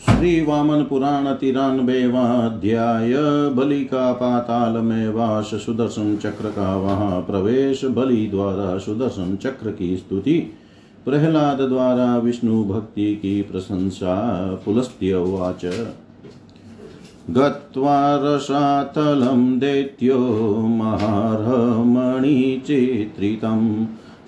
[0.00, 3.12] श्री वामन पुराण तिरानबेवा अध्याय
[3.50, 9.96] बलि का पाताल में वास सुदर्शन चक्र का वहाँ प्रवेश बलि द्वारा सुदर्शन चक्र की
[9.96, 10.34] स्तुति
[11.04, 14.14] प्रहलाद द्वारा विष्णु भक्ति की प्रशंसा
[14.64, 15.64] पुलस्त्य उवाच।
[17.30, 20.18] गत्वा रसातलं दैत्यो
[20.68, 21.60] महार्हमणिचित्रितं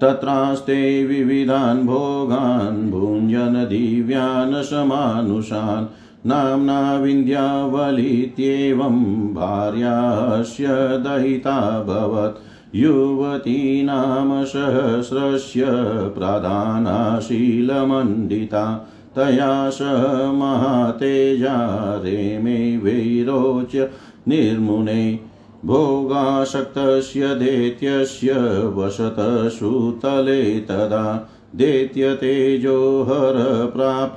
[0.00, 5.86] तत्रास्ते विविधान् भोगान् भुञ्जन दिव्यान् समानुषान्
[6.26, 15.64] नाम्ना विन्ध्यावलित्येवं भार्यास्य दयिताभवत् युवती नाम सहस्रस्य
[16.18, 23.90] प्राधानाशीलमण्डिता। तया सह महातेजा रेमे वैरोच्य
[24.28, 25.20] निर्मुने।
[25.64, 28.32] भोगासक्तस्य दैत्यस्य
[28.76, 34.16] वसतसुतले तदा दैत्यतेजोहर प्राप्त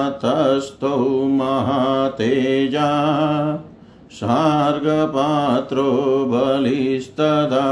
[0.09, 2.87] तस्थौ महातेजा
[4.11, 5.91] सार्गपात्रो
[6.27, 7.67] बलिस्तदा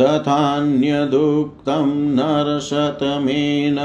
[0.00, 3.78] तथान्यदुक्तं नरशतमेन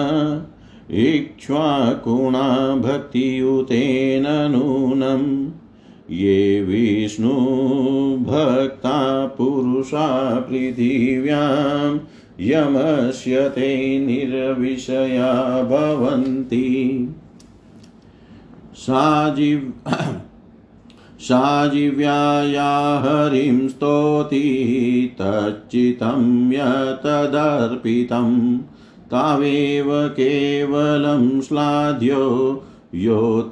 [0.92, 5.45] इक्ष्वाकुणा भक्तियुतेन नूनम्
[6.10, 12.00] ये विष्णुभक्ता पुरुषा पृथिव्यां
[12.42, 17.10] यमस्य ते निर्विषया भवन्ति।
[18.76, 19.88] साजिव्
[21.20, 28.60] साजिव्याया हरिं स्तोति तच्चितं यतदर्पितं।
[29.12, 32.64] तावेव केवलं श्लाघ्यो
[32.96, 33.52] यो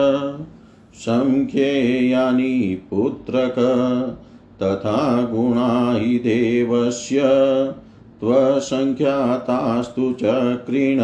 [0.96, 3.56] सङ्ख्येयानि पुत्रक
[4.64, 7.22] तथा गुणा हि देवस्य
[8.20, 11.02] त्वसङ्ख्यातास्तु चक्रिण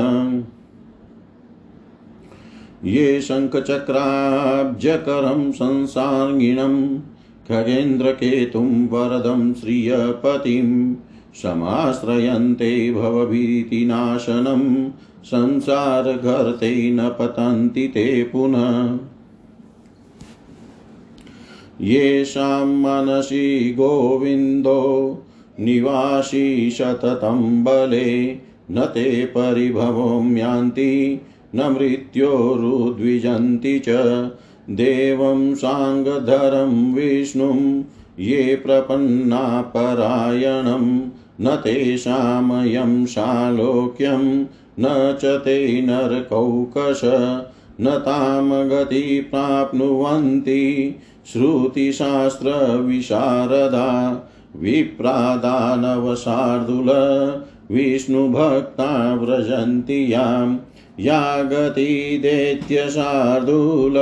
[2.85, 6.99] ये शङ्खचक्राब्जकरं संसार्गिणं,
[7.47, 10.95] खगेन्द्रकेतुं वरदं श्रियपतिं,
[11.35, 14.91] समाश्रयन्ते भवभीतिनाशनं
[15.23, 18.97] संसारगर्ते न पतन्ति ते पुनः।
[21.81, 25.23] येषां मनसि गोविन्दो
[25.59, 28.37] निवासी सततं बले,
[28.71, 31.21] न ते परिभवं यान्ति
[31.55, 34.29] न मृत्योरुद्विजन्ति च।
[34.69, 37.83] देवं साङ्गधरं विष्णुं,
[38.19, 44.45] ये प्रपन्ना परायणं, न तेषामयं सालोक्यं
[44.79, 47.01] न च ते नरकौकश।
[47.81, 50.95] न तां गति प्राप्नुवन्ति।
[51.33, 54.21] श्रुतिशास्त्रविशारदा,
[54.55, 56.91] विप्रादानवशार्दूल,
[57.71, 60.57] विष्णुभक्ता व्रजन्ति यां
[60.99, 63.93] या गतिदेत्यशार्दूल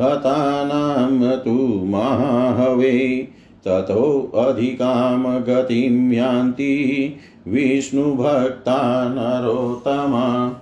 [0.00, 3.28] हतानां तु महाहवे
[3.64, 7.16] ततोऽधिकां गतिं यान्ति।
[7.48, 10.60] विष्णुभक्ता नरोत्तमा।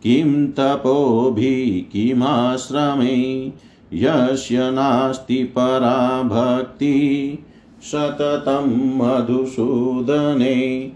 [0.05, 3.47] किं तपोभिः किमाश्रमे?
[3.93, 7.37] यस्य नास्ति परा भक्ति
[7.81, 10.91] सततं मधुसूदने।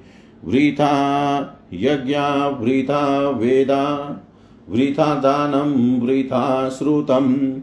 [0.46, 1.40] वृथा
[1.74, 4.20] यज्ञा, वृथा वेदा,
[4.70, 7.54] वृथा दानं, वृथा श्रुतं,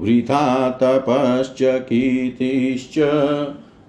[0.00, 2.98] वृथा तपश्च कीर्तिश्च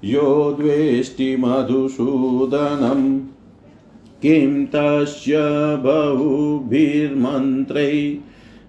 [0.06, 3.22] यो द्वेष्टि मधुसूदनम्
[4.26, 5.36] किं तस्य
[5.76, 8.18] बहुभिर्मन्त्रै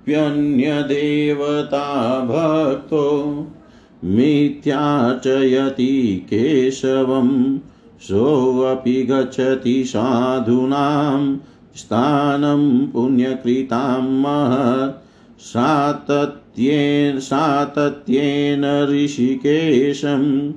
[0.09, 3.47] योऽप्यन्यदेवता भक्तो
[4.05, 7.59] मिथ्याचयति केशवं,
[8.01, 11.37] सोऽपि गच्छति साधूनां,
[11.77, 15.05] स्थानं पुण्यकृतां महत्।
[15.41, 20.53] सातत्येन सातत्येन ऋषिकेशं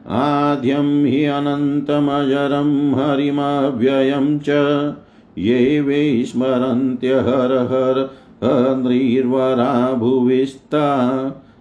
[0.08, 4.48] आद्यं हि अनन्तमजरं हरिमव्ययं च।
[5.38, 8.10] ये वै स्मरन्त्य हर हर
[9.94, 10.86] भुविस्ता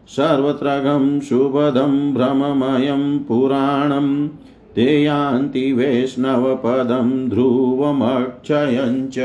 [0.08, 4.28] सर्वत्रगं शुभदं भ्रममयं पुराणं।
[4.76, 9.20] ते यान्ति वैष्णवपदं ध्रुवमक्षयं च।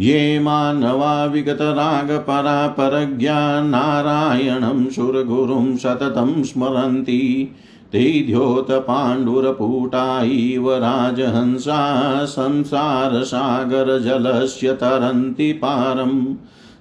[0.00, 7.54] ये मानवा विगतरागपरापरज्ञा नारायणं सुरगुरुं सततं स्मरन्ति।
[7.92, 16.34] ते द्योतपाण्डुरपूटा इव राजहंसा संसारसागरजलस्य तरन्ति पारम्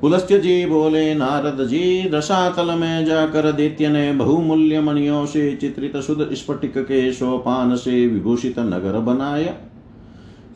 [0.00, 6.34] पुलस्त्य जी बोले नारद जी रसातल में जाकर दैत्य ने बहुमूल्य मणियों से चित्रित शुद्ध
[6.34, 9.54] स्फटिक के सोपान से विभूषित नगर बनाया।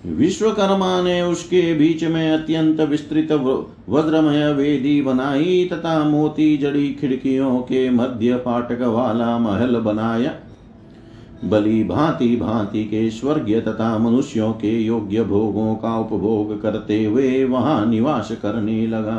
[0.06, 3.32] विश्वकर्मा ने उसके बीच में अत्यंत विस्तृत
[3.88, 10.34] वज्रमय वेदी बनाई तथा मोती जड़ी खिड़कियों के मध्य फाटक वाला महल बनाया।
[11.44, 17.86] बलि भांति भांति के स्वर्गीय तथा मनुष्यों के योग्य भोगों का उपभोग करते हुए वहाँ
[17.86, 19.18] निवास करने लगा।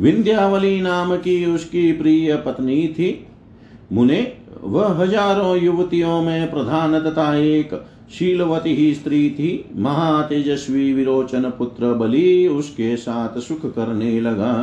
[0.00, 3.26] विंध्यावली नाम की उसकी प्रिय पत्नी थी।
[3.92, 7.74] मुने, वह हज़ारों युवतियों में प्रधान तथा एक
[8.12, 14.54] शीलवती ही स्त्री थी। महातेजस्वी विरोचन पुत्र बलि उसके साथ सुख करने लगा।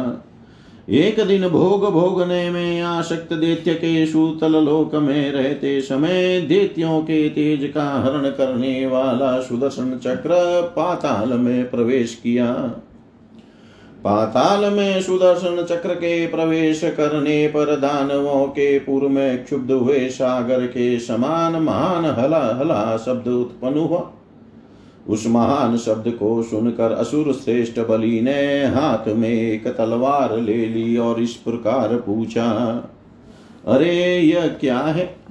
[0.89, 7.29] एक दिन भोग भोगने में आसक्त दैत्य के सूतल लोक में रहते समय दैत्यों के
[7.29, 10.29] तेज का हरण करने वाला सुदर्शन चक्र
[10.75, 12.53] पाताल में प्रवेश किया।
[14.03, 20.65] पाताल में सुदर्शन चक्र के प्रवेश करने पर दानवों के पूर्व में क्षुब्ध हुए सागर
[20.67, 23.99] के समान महान हला हला शब्द उत्पन्न हुआ।
[25.07, 30.97] उस महान शब्द को सुनकर असुर श्रेष्ठ बलि ने हाथ में एक तलवार ले ली
[30.97, 32.51] और इस प्रकार पूछा,
[33.67, 35.21] अरे, यह क्या है?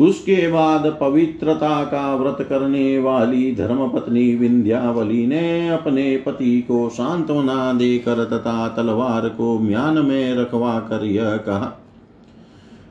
[0.00, 8.24] उसके बाद पवित्रता का व्रत करने वाली धर्मपत्नी विंध्यावली ने अपने पति को सांत्वना देकर
[8.24, 11.89] तथा तलवार को म्यान में रखवा कर यह कहा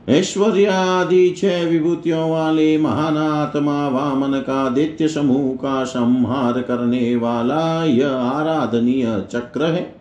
[0.08, 8.08] ऐश्वर्यादि छह विभूतियों वाले महान आत्मा वामन का दैत्य समूह का संहार करने वाला यह
[8.08, 9.94] आराधनीय चक्र है।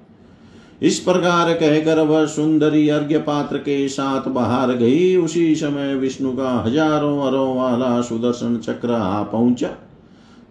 [0.82, 6.52] इस प्रकार कहकर वह सुंदरी अर्घ्य पात्र के साथ बाहर गई। उसी समय विष्णु का
[6.60, 9.70] हज़ारों अरों वाला सुदर्शन चक्र आ पहुँचा।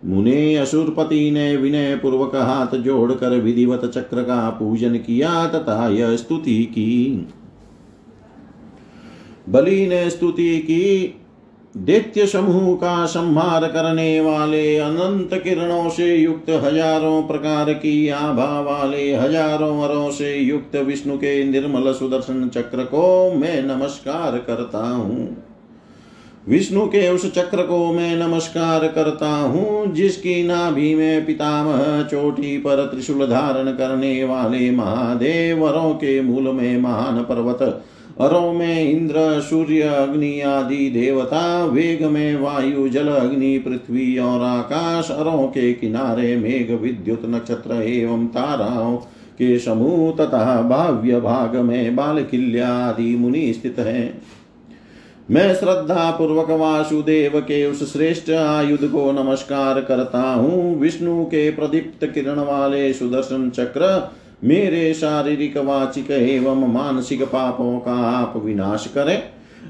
[0.04, 6.62] मुने असुरपति ने विनय पूर्वक हाथ जोड़कर विधिवत चक्र का पूजन किया तथा यह स्तुति
[6.64, 7.26] की।
[9.48, 11.14] बलि ने स्तुति की,
[11.74, 19.14] दैत्य समूह का संहार करने वाले अनंत किरणों से युक्त हज़ारों प्रकार की आभा वाले
[19.14, 25.36] हज़ारों वरों से युक्त विष्णु के निर्मल सुदर्शन चक्र को मैं नमस्कार करता हूँ।
[26.48, 32.84] विष्णु के उस चक्र को मैं नमस्कार करता हूँ, जिसकी नाभि में पितामह चोटी पर
[32.86, 37.84] त्रिशूल धारण करने वाले महादेव वरों के मूल में महान पर्वत
[38.20, 45.10] अरों में इंद्र, सूर्य, अग्नि आदि देवता, वेग में वायु, जल, अग्नि, पृथ्वी और आकाश
[45.10, 48.96] अरों के किनारे मेघ, विद्युत, नक्षत्र एवं ताराओं
[49.38, 54.20] के समूह तथा भाव्य भाग में बाल किल्या आदि मुनि स्थित है।
[55.30, 62.06] मैं श्रद्धा पूर्वक वासुदेव के उस श्रेष्ठ आयुध को नमस्कार करता हूँ। विष्णु के प्रदीप्त
[62.06, 64.12] किरण वाले सुदर्शन चक्र
[64.44, 69.22] मेरे शारीरिक, वाचिक एवं मानसिक पापों का आप विनाश करें।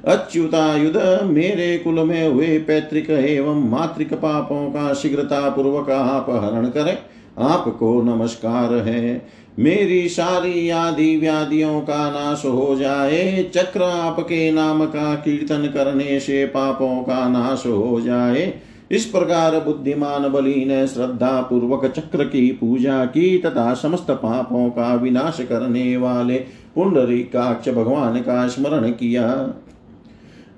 [0.07, 6.99] अच्युतायुध, मेरे कुल में हुए पैतृक एवं मातृक पापों का शीघ्रता पूर्वक आप हरण करें।
[7.39, 9.29] आपको नमस्कार है।
[9.59, 16.47] मेरी सारी आदि व्याधियों का नाश हो जाए। चक्र आपके नाम का कीर्तन करने से
[16.47, 18.55] पापों का नाश हो जाए।
[18.91, 24.95] इस प्रकार बुद्धिमान बलि ने श्रद्धा पूर्वक चक्र की पूजा की तथा समस्त पापों का
[24.95, 26.39] विनाश करने वाले
[26.79, 29.55] काक्ष भगवान का स्मरण किया।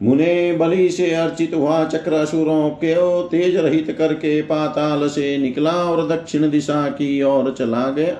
[0.02, 2.94] मुने बलि से अर्चित हुआ चक्र असुरों के
[3.28, 8.16] तेज रहित करके पाताल से निकला और दक्षिण दिशा की ओर चला गया।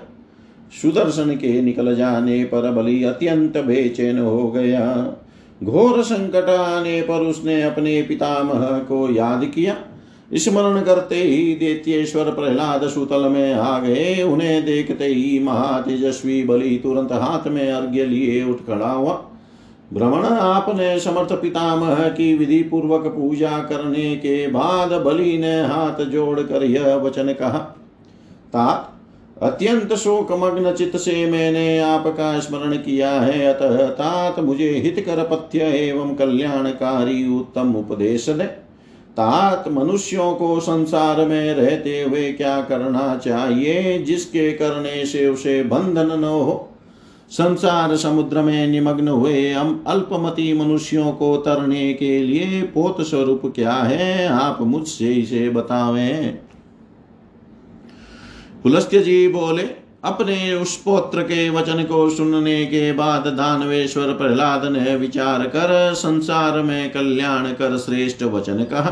[0.83, 5.17] सुदर्शन के निकल जाने पर बलि अत्यंत बेचैन हो गया।
[5.65, 9.77] घोर संकट आने पर उसने अपने पितामह को याद किया।
[10.31, 17.13] स्मरण करते ही देत्येश्वर प्रहलाद सुतल में आ गए उन्हें देखते ही महातेजस्वी बलि तुरंत
[17.13, 19.13] हाथ में अर्घ्य लिए उठ खड़ा हुआ।
[19.93, 26.65] भ्रमण आपने समर्थ पितामह की विधि पूर्वक पूजा करने के बाद बलि ने हाथ जोड़कर
[26.65, 27.59] यह वचन कहा।
[28.53, 28.87] तात,
[29.43, 35.23] अत्यंत शोक मग्न चित्त से मैंने आपका स्मरण किया है। अतः तात, मुझे हित कर
[35.25, 38.70] पथ्य एवं कल्याणकारी उत्तम उपदेश दे।
[39.11, 46.21] तात मनुष्यों को संसार में रहते हुए क्या करना चाहिए, जिसके करने से उसे बंधन
[46.21, 46.67] न हो?
[47.31, 53.73] संसार समुद्र में निमग्न हुए हम अल्पमति मनुष्यों को तरने के लिए पोत स्वरूप क्या
[53.73, 54.29] है?
[54.29, 56.39] आप मुझसे इसे बतावे।
[58.63, 64.97] पुलस्त्य जी बोले अपने उस पोत्र के वचन को सुनने के बाद दानवेश्वर प्रहलाद ने
[64.97, 68.91] विचार कर संसार में कल्याण कर श्रेष्ठ वचन कहा।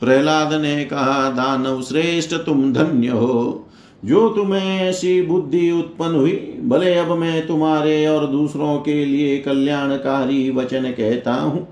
[0.00, 3.66] प्रहलाद ने कहा, दानव श्रेष्ठ, तुम धन्य हो।
[4.04, 10.50] जो तुम्हें ऐसी बुद्धि उत्पन्न हुई, भले अब मैं तुम्हारे और दूसरों के लिए कल्याणकारी
[10.50, 11.68] वचन कहता हूँ।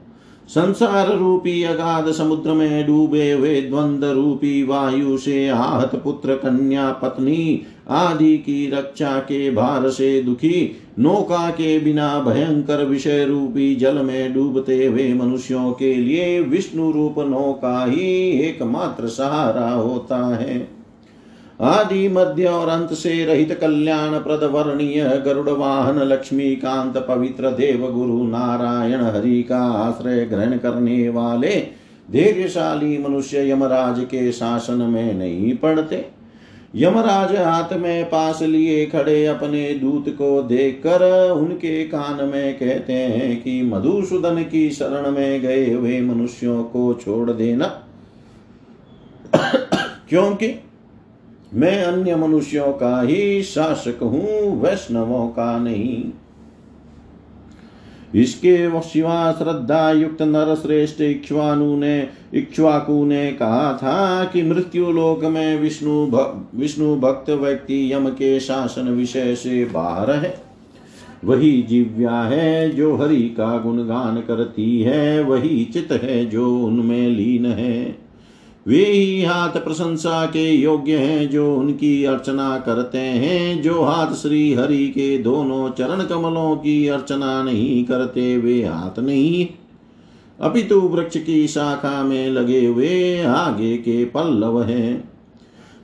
[0.48, 7.66] संसार रूपी अगाध समुद्र में डूबे हुए द्वंद रूपी वायु से आहत पुत्र कन्या पत्नी
[7.90, 14.32] आदि की रक्षा के भार से दुखी, नौका के बिना भयंकर विषय रूपी जल में
[14.34, 18.08] डूबते हुए मनुष्यों के लिए विष्णु रूप नौका ही
[18.40, 20.66] एकमात्र सहारा होता है।
[21.60, 27.86] आदि मध्य और अंत से रहित कल्याण प्रद वर्णीय गरुड़ वाहन लक्ष्मी कांत पवित्र देव
[27.92, 31.56] गुरु नारायण हरि का आश्रय ग्रहण करने वाले
[32.08, 36.04] धैर्यशाली मनुष्य यमराज के शासन में नहीं पड़ते
[36.74, 43.42] यमराज हाथ में पास लिए खड़े अपने दूत को देखकर उनके कान में कहते हैं
[43.42, 47.84] कि मधुसूदन की शरण में गए हुए मनुष्यों को छोड़ देना।
[50.08, 50.62] क्योंकि
[51.54, 56.04] मैं अन्य मनुष्यों का ही शासक हूँ, वैष्णवों का नहीं।
[58.14, 65.24] इसके सिवा श्रद्धा युक्त नर श्रेष्ठ इक्ष्वानु ने इक्ष्वाकु ने कहा था कि मृत्यु लोक
[65.24, 66.10] में विष्णु
[66.54, 70.40] विष्णु भक्त व्यक्ति यम के शासन विषय से बाहर है।
[71.24, 77.46] वही जिव्या है जो हरि का गुणगान करती है, वही चित है जो उनमें लीन
[77.46, 78.07] है।
[78.68, 84.54] वे ही हाथ प्रशंसा के योग्य हैं जो उनकी अर्चना करते हैं। जो हाथ श्री
[84.54, 89.46] हरि के दोनों चरण कमलों की अर्चना नहीं करते, वे हाथ नहीं।
[90.40, 95.10] अपितु वृक्ष की शाखा में लगे हुए आगे के पल्लव हैं।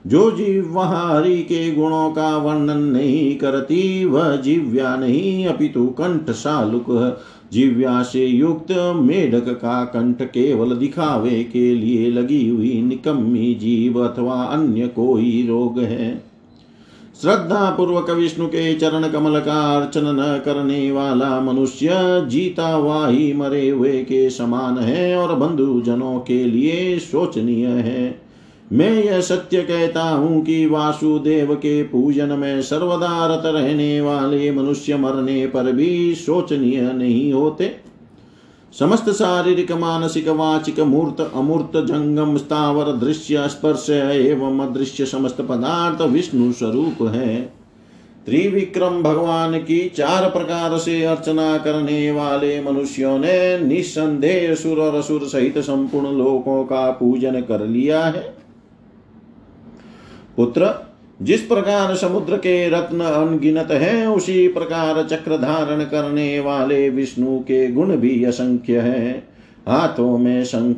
[0.07, 6.31] जो जीव वहाँ हरि के गुणों का वर्णन नहीं करती, वह जीव्या नहीं। अपितु कंठ
[6.31, 7.19] शालुक
[7.53, 14.43] जीव्या से युक्त मेढक का कंठ केवल दिखावे के लिए लगी हुई निकम्मी जीव अथवा
[14.43, 16.23] अन्य कोई रोग है।
[17.21, 21.89] श्रद्धा पूर्वक विष्णु के चरण कमल का अर्चन न करने वाला मनुष्य
[22.29, 28.24] जीता वाही मरे हुए के समान है और बंधु जनों के लिए शोचनीय है।
[28.73, 34.95] मैं यह सत्य कहता हूँ कि वासुदेव के पूजन में सर्वदा रत रहने वाले मनुष्य
[34.95, 37.75] मरने पर भी शोचनीय नहीं होते।
[38.79, 46.51] समस्त शारीरिक, मानसिक, वाचिक, मूर्त, अमूर्त, जंगम, स्थावर, दृश्य, स्पर्श एवं अदृश्य समस्त पदार्थ विष्णु
[46.51, 47.41] स्वरूप है।
[48.25, 55.21] त्रिविक्रम भगवान की चार प्रकार से अर्चना करने वाले मनुष्यों ने निस्संदेह सुर और असुर
[55.21, 58.44] सहित संपूर्ण लोकों का पूजन कर लिया है।
[60.37, 60.73] पुत्र,
[61.21, 67.67] जिस प्रकार समुद्र के रत्न अनगिनत हैं, उसी प्रकार चक्र धारण करने वाले विष्णु के
[67.67, 69.23] गुण भी असंख्य है।
[69.67, 70.77] हाथों में शंख,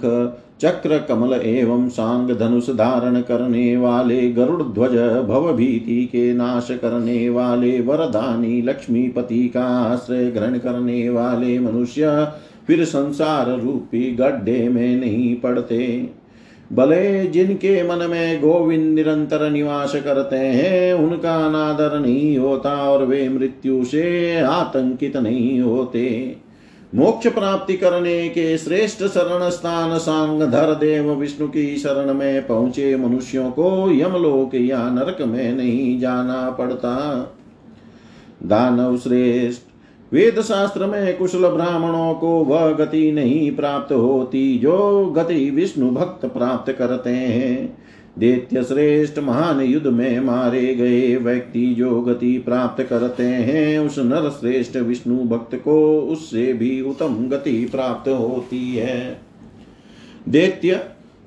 [0.62, 7.30] चक्र, कमल एवं सांग धनुष धारण करने वाले गरुड़ ध्वज भव भीति के नाश करने
[7.30, 12.28] वाले वरदानी लक्ष्मीपति का आश्रय ग्रहण करने वाले मनुष्य,
[12.68, 16.10] फिर संसार रूपी गड्ढे में नहीं पड़ते।
[16.74, 23.30] भले जिनके मन में गोविंद निरंतर निवास करते हैं, उनका अनादर नहीं होता और वे
[23.30, 26.36] मृत्यु से आतंकित नहीं होते।
[26.96, 32.96] मोक्ष प्राप्ति करने के श्रेष्ठ शरण स्थान सांग धर देव विष्णु की शरण में पहुँचे
[32.96, 36.96] मनुष्यों को यमलोक या नरक में नहीं जाना पड़ता।
[38.44, 39.67] दानव श्रेष्ठ
[40.14, 46.26] वेद शास्त्र में कुशल ब्राह्मणों को वह गति नहीं प्राप्त होती जो गति विष्णु भक्त
[46.26, 47.78] प्राप्त करते हैं।
[48.20, 54.30] दैत्य श्रेष्ठ महान युद्ध में मारे गए व्यक्ति जो गति प्राप्त करते हैं, उस नर
[54.30, 59.22] श्रेष्ठ विष्णु भक्त को उससे भी उत्तम गति प्राप्त होती है।
[60.30, 60.76] दैत्य,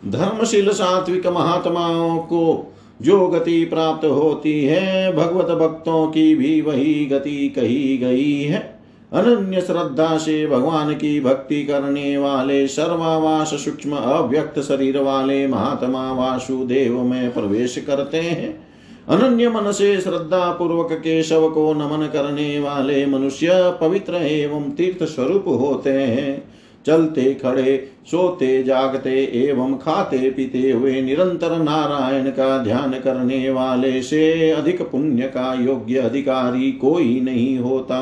[0.07, 7.49] धर्मशील सात्विक महात्माओं को जो गति प्राप्त होती है, भगवत भक्तों की भी वही गति
[7.49, 8.81] कही गई है।
[9.13, 17.03] अनन्य श्रद्धा से भगवान की भक्ति करने वाले सर्वावास सूक्ष्म अव्यक्त शरीर वाले महात्मा वासुदेव
[17.03, 18.71] में प्रवेश करते हैं।
[19.09, 23.49] अनन्य मन से श्रद्धा पूर्वक केशव को नमन करने वाले मनुष्य
[23.81, 31.59] पवित्र एवं तीर्थ स्वरूप होते हैं। चलते, खड़े, सोते, जागते एवं खाते, पीते हुए निरंतर
[31.59, 38.01] नारायण का ध्यान करने वाले से अधिक पुण्य का योग्य अधिकारी कोई नहीं होता।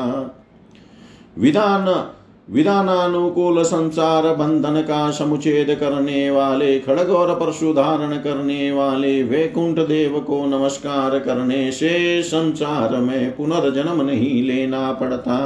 [1.37, 2.05] विधान,
[2.51, 10.19] विधानानुकूल संसार बंधन का समुच्छेद करने वाले, खड़ग और परशु धारण करने वाले, वैकुंठ देव
[10.19, 15.37] को नमस्कार करने से संसार में पुनर्जन्म नहीं लेना पड़ता।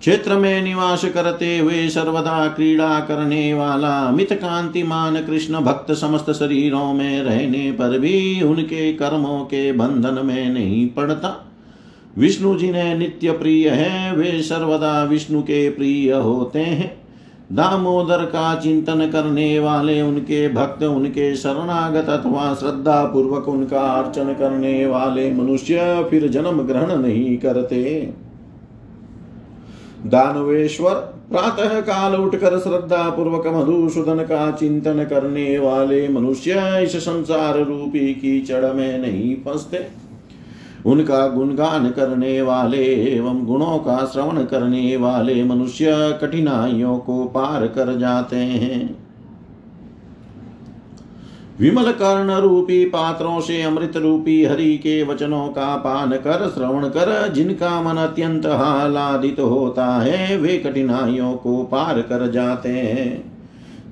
[0.00, 6.92] क्षेत्र में निवास करते हुए सर्वदा क्रीड़ा करने वाला अमित कांतिमान कृष्ण भक्त समस्त शरीरों
[6.92, 11.46] में रहने पर भी उनके कर्मों के बंधन में नहीं पड़ता।
[12.18, 17.00] विष्णु जिन्हें नित्य प्रिय है, वे सर्वदा विष्णु के प्रिय होते हैं।
[17.52, 24.86] दामोदर का चिंतन करने वाले उनके भक्त, उनके शरणागत अथवा श्रद्धा पूर्वक उनका अर्चन करने
[24.86, 28.12] वाले मनुष्य फिर जन्म ग्रहण नहीं करते।
[30.06, 30.94] दानवेश्वर
[31.30, 38.40] प्रातः काल उठकर श्रद्धा पूर्वक मधुसूदन का चिंतन करने वाले मनुष्य इस संसार रूपी की
[38.40, 39.86] चढ़ में नहीं फंसते।
[40.86, 42.84] उनका गुणगान करने वाले
[43.16, 49.09] एवं गुणों का श्रवण करने वाले मनुष्य कठिनाइयों को पार कर जाते हैं।
[51.60, 57.32] विमल कर्ण रूपी पात्रों से अमृत रूपी हरि के वचनों का पान कर, श्रवण कर,
[57.32, 63.32] जिनका मन अत्यंत आह्लादित होता है, वे कठिनाइयों को पार कर जाते हैं।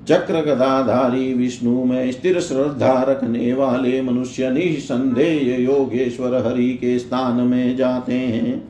[0.05, 7.75] चक्र गदाधारी विष्णु में स्थिर श्रद्धा रखने वाले मनुष्य निसंदेह योगेश्वर हरि के स्थान में
[7.75, 8.68] जाते हैं।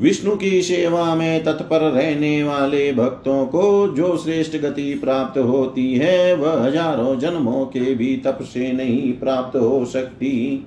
[0.00, 6.34] विष्णु की सेवा में तत्पर रहने वाले भक्तों को जो श्रेष्ठ गति प्राप्त होती है,
[6.34, 10.66] वह हज़ारों जन्मों के भी तप से नहीं प्राप्त हो सकती।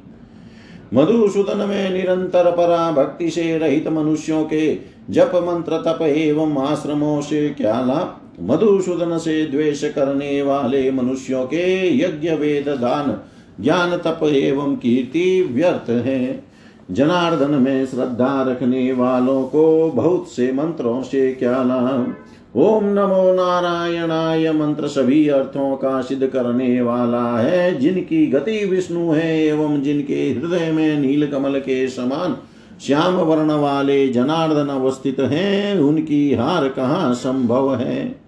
[0.94, 4.78] मधुसूदन में निरंतर परा भक्ति से रहित मनुष्यों के
[5.10, 8.20] जप मंत्र तप एवं आश्रमों से क्या लाभ?
[8.40, 13.18] मधुसूदन से द्वेष करने वाले मनुष्यों के यज्ञ वेद दान,
[13.64, 16.53] ज्ञान तप एवं कीर्ति व्यर्थ है।
[16.92, 22.16] जनार्दन में श्रद्धा रखने वालों को बहुत से मंत्रों से क्या लाभ
[22.56, 29.46] ओम नमो नारायणाय मंत्र सभी अर्थों का सिद्ध करने वाला है, जिनकी गति विष्णु है
[29.46, 32.38] एवं जिनके हृदय में नील कमल के समान
[32.82, 38.23] श्याम वर्ण वाले जनार्दन अवस्थित हैं, उनकी हार कहाँ संभव है?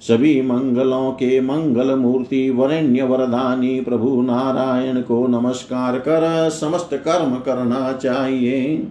[0.00, 7.92] सभी मंगलों के मंगल मूर्ति, वरेण्य वरदानी, प्रभु नारायण को नमस्कार कर, समस्त कर्म करना
[7.92, 8.88] चाहिए।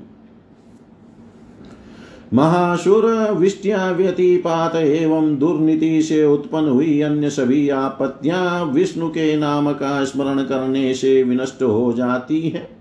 [2.34, 10.05] महासुर विष्टिया व्यतिपात एवं दुर्नीति से उत्पन्न हुई अन्य सभी आपत्तियाँ विष्णु के नाम का
[10.05, 12.79] स्मरण करने से विनष्ट हो जाती है।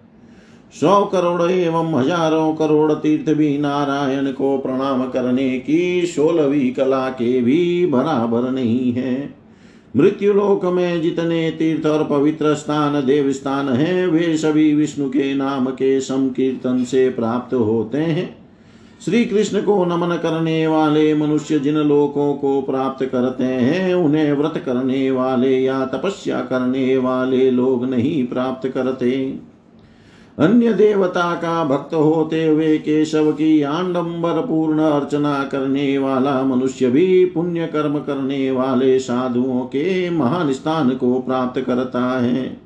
[0.73, 7.41] सौ करोड़ एवं हज़ारों करोड़ तीर्थ भी नारायण को प्रणाम करने की सोलहवीं कला के
[7.41, 9.35] भी बराबर नहीं है।
[9.97, 15.67] मृत्युलोक में जितने तीर्थ और पवित्र स्थान देव स्थान हैं, वे सभी विष्णु के नाम
[15.67, 18.37] के संकीर्तन से प्राप्त होते हैं।
[19.05, 24.63] श्री कृष्ण को नमन करने वाले मनुष्य जिन लोकों को प्राप्त करते हैं, उन्हें व्रत
[24.67, 29.13] करने वाले या तपस्या करने वाले लोग नहीं प्राप्त करते।
[30.39, 37.25] अन्य देवता का भक्त होते हुए केशव की आडंबर पूर्ण अर्चना करने वाला मनुष्य भी
[37.25, 42.57] पुण्य कर्म करने वाले साधुओं के महान स्थान को प्राप्त करता है।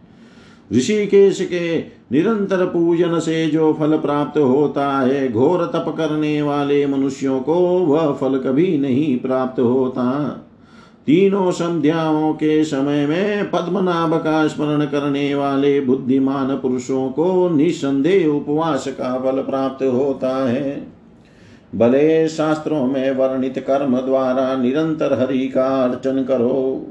[0.72, 1.78] ऋषिकेश के
[2.12, 8.12] निरंतर पूजन से जो फल प्राप्त होता है, घोर तप करने वाले मनुष्यों को वह
[8.12, 10.08] फल कभी नहीं प्राप्त होता।
[11.06, 18.88] तीनों संध्याओं के समय में पद्मनाभ का स्मरण करने वाले बुद्धिमान पुरुषों को निसंदेह उपवास
[18.88, 20.86] का फल प्राप्त होता है।
[21.74, 26.86] भले शास्त्रों में वर्णित कर्म द्वारा निरंतर हरि का अर्चन करो।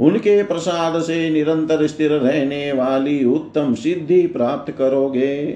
[0.00, 5.46] उनके प्रसाद से निरंतर स्थिर रहने वाली उत्तम सिद्धि प्राप्त करोगे।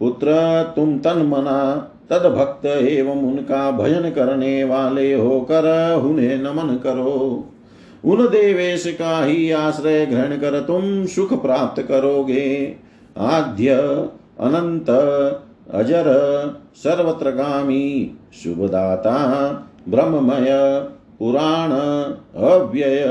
[0.00, 0.26] पुत्र,
[0.76, 7.44] तुम तन मना। तद भक्त एवं उनका भजन करने वाले होकर उन्हें नमन करो।
[8.04, 12.76] उन देवेश का ही आश्रय ग्रहण कर तुम सुख प्राप्त करोगे।
[13.18, 13.70] आद्य,
[14.40, 14.90] अनंत,
[15.74, 16.04] अजर,
[16.76, 19.16] सर्वत्रगामी, शुभदाता,
[19.88, 20.46] ब्रह्ममय,
[21.18, 21.70] पुराण,
[22.44, 23.06] अव्यय।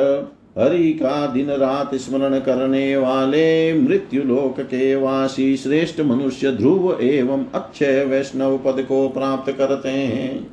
[0.60, 7.46] हरि का दिन रात स्मरण करने वाले मृत्यु लोक के वासी श्रेष्ठ मनुष्य ध्रुव एवं
[7.56, 10.48] अक्षय वैष्णव पद को प्राप्त करते हैं।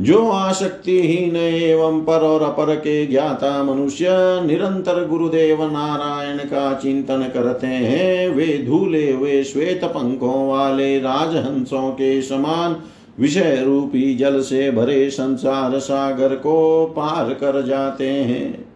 [0.00, 4.06] जो आसक्तिहीन एवं पर और अपर के ज्ञाता मनुष्य
[4.46, 12.22] निरंतर गुरुदेव नारायण का चिंतन करते हैं, वे धूले हुए श्वेत पंखों वाले राजहंसों के
[12.22, 12.76] समान
[13.20, 18.67] विषय रूपी जल से भरे संसार सागर को पार कर जाते हैं।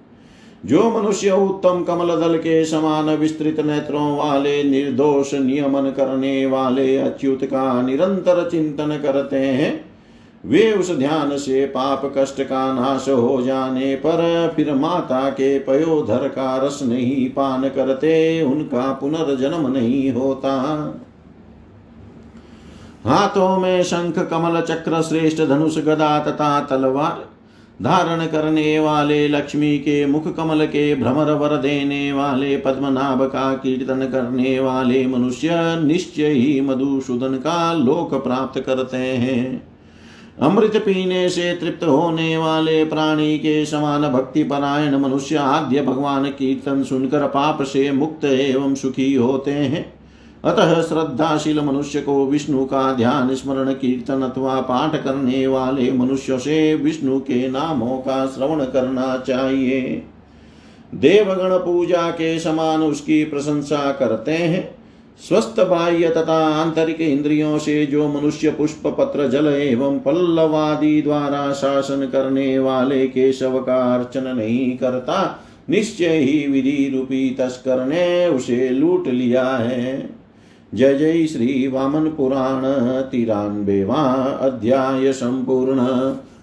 [0.65, 7.45] जो मनुष्य उत्तम कमल दल के समान विस्तृत नेत्रों वाले निर्दोष नियमन करने वाले अच्युत
[7.45, 9.85] का निरंतर चिंतन करते हैं,
[10.45, 16.29] वे उस ध्यान से पाप कष्ट का नाश हो जाने पर फिर माता के पयोधर
[16.29, 20.53] का रस नहीं पान करते, उनका पुनर्जन्म नहीं होता।
[23.07, 27.32] हाथों में शंख, कमल, चक्र, श्रेष्ठ धनुष, गदा तथा तलवार
[27.83, 34.07] धारण करने वाले लक्ष्मी के मुख कमल के भ्रमर वर देने वाले पद्मनाभ का कीर्तन
[34.07, 35.51] करने वाले मनुष्य
[35.85, 39.73] निश्चय ही मधुसूदन का लोक प्राप्त करते हैं।
[40.41, 46.83] अमृत पीने से तृप्त होने वाले प्राणी के समान भक्ति परायण मनुष्य आद्य भगवान कीर्तन
[46.83, 50.02] सुनकर पाप से मुक्त एवं सुखी होते हैं।
[50.45, 56.75] अतः श्रद्धाशील मनुष्य को विष्णु का ध्यान, स्मरण, कीर्तन अथवा पाठ करने वाले मनुष्य से
[56.75, 60.03] विष्णु के नामों का श्रवण करना चाहिए।
[60.95, 64.75] देवगण पूजा के समान उसकी प्रशंसा करते हैं।
[65.29, 72.09] स्वस्थ बाह्य तथा आंतरिक इंद्रियों से जो मनुष्य पुष्प, पत्र, जल एवं पल्लवादि द्वारा शासन
[72.13, 79.09] करने वाले केशव का अर्चन नहीं करता, निश्चय ही विधि रूपी तस्कर ने उसे लूट
[79.09, 80.22] लिया है।
[80.75, 82.63] जय जय श्री वामन पुराण
[83.03, 84.03] तिरान्बेवा
[84.41, 85.87] अध्याय सम्पूर्ण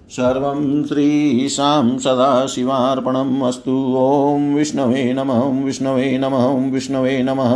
[0.10, 7.56] सर्वं श्रीशां सदाशिवार्पणम् अस्तु। ॐ विष्णवे नमः विष्णवे नमः विष्णवे नमः।